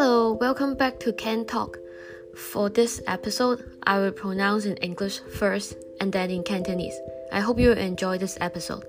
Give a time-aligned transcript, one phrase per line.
[0.00, 1.76] Hello, welcome back to Can Talk.
[2.34, 6.98] For this episode, I will pronounce in English first and then in Cantonese.
[7.30, 8.84] I hope you enjoy this episode.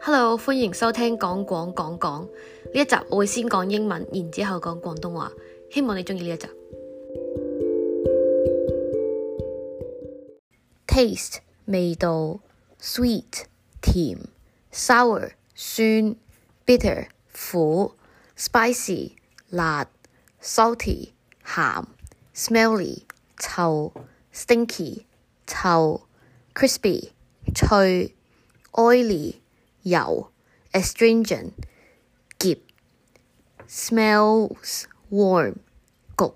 [0.00, 2.22] Hello，欢迎收听讲广讲讲
[2.72, 5.32] 呢一集，我会先讲英文，然之后讲广东话。
[5.70, 6.48] 希望你中意呢一集。
[10.86, 11.36] Taste
[11.66, 12.40] 味道，
[12.80, 13.44] sweet
[13.80, 14.18] 甜，
[14.72, 16.16] sour 酸，
[16.66, 17.92] bitter 苦，
[18.36, 19.12] spicy
[19.50, 19.86] 辣
[20.44, 21.12] ，salty
[21.44, 21.86] 咸，
[22.34, 23.04] smelly
[23.38, 23.92] 臭，
[24.32, 25.04] stinky
[25.46, 26.02] 臭，
[26.54, 27.10] crispy
[27.54, 28.14] 脆，
[28.72, 29.40] oily
[29.82, 30.30] 油，
[30.72, 31.52] astringent
[32.38, 32.58] 涩，
[33.68, 35.56] smells warm
[36.16, 36.34] 焗，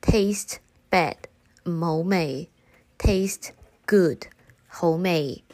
[0.00, 0.58] taste
[0.90, 1.16] bad
[1.64, 2.50] 唔好味，
[2.98, 3.50] taste
[3.86, 4.26] good
[4.66, 5.44] 好味。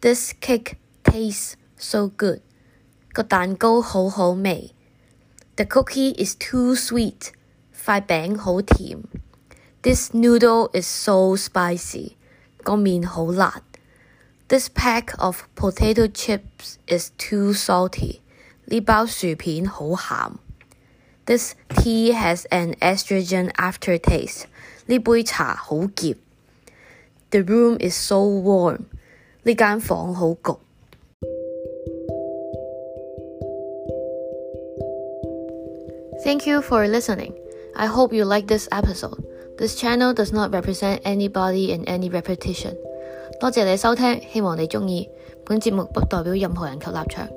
[0.00, 2.40] This cake tastes so good。
[3.12, 4.74] 个蛋糕好好味。
[5.55, 7.31] the cookie is too sweet，
[7.73, 9.03] 塊餅好甜。
[9.81, 12.13] This noodle is so spicy，
[12.63, 13.61] 個麵好辣。
[14.47, 18.19] This pack of potato chips is too salty，
[18.65, 20.33] 呢包薯片好鹹。
[21.25, 24.43] This tea has an astringent aftertaste，
[24.87, 26.17] 呢杯茶好澀。
[27.29, 28.79] The room is so warm，
[29.43, 30.59] 呢間房好焗。
[36.24, 37.34] Thank you for listening.
[37.74, 39.22] I hope you like this episode.
[39.58, 42.76] This channel does not represent anybody in any repetition.
[43.38, 45.08] 多谢你收听，希望你钟意。
[45.44, 47.28] 本节目不代表任何人及立场。